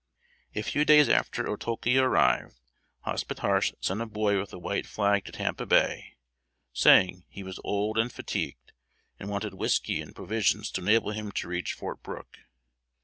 A 0.55 0.63
few 0.63 0.83
days 0.83 1.09
after 1.09 1.47
Otulke 1.47 1.95
arrived, 1.95 2.59
Hospetarche 3.05 3.75
sent 3.81 4.01
a 4.01 4.07
boy 4.07 4.39
with 4.39 4.51
a 4.51 4.57
white 4.57 4.87
flag 4.87 5.25
to 5.25 5.31
Tampa 5.31 5.67
Bay, 5.67 6.15
saying, 6.73 7.25
he 7.29 7.43
was 7.43 7.59
old 7.63 7.99
and 7.99 8.11
fatigued, 8.11 8.71
and 9.19 9.29
wanted 9.29 9.53
whisky 9.53 10.01
and 10.01 10.15
provisions 10.15 10.71
to 10.71 10.81
enable 10.81 11.11
him 11.11 11.31
to 11.33 11.47
reach 11.47 11.73
Fort 11.73 12.01
Brooke. 12.01 12.39